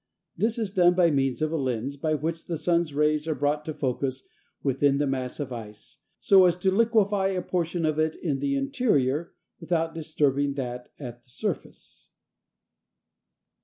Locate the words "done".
0.71-0.95